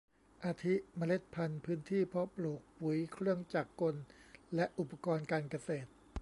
[0.43, 3.95] อาทิเมล็ดพันธุ์ พื้นที่เพาะปลูก ปุ๋ย เครื่องจักรกล
[4.55, 5.89] และอุปกรณ์การเกษตร